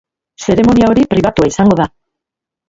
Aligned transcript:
Zeremonia 0.45 0.87
hori 0.93 1.05
pribatua 1.11 1.51
izango 1.53 1.79
da. 1.83 1.87